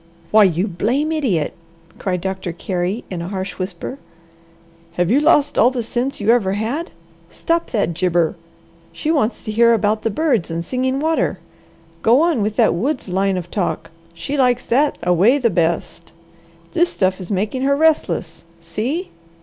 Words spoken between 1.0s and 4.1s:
idiot!" cried Doctor Carey in a harsh whisper.